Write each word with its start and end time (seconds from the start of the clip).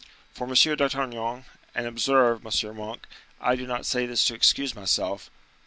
"For 0.33 0.45
M. 0.47 0.55
d'Artagnan—and 0.55 1.85
observe, 1.85 2.43
M. 2.43 2.75
Monk, 2.75 3.05
I 3.39 3.55
do 3.55 3.67
not 3.67 3.85
say 3.85 4.07
this 4.07 4.25
to 4.25 4.33
excuse 4.33 4.73
myself—for 4.73 5.29
M. 5.31 5.43